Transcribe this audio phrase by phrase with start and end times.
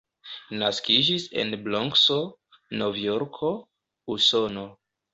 [0.63, 2.19] Naskiĝis en Bronkso,
[2.83, 3.55] Nov-Jorko,
[4.19, 4.69] Usono.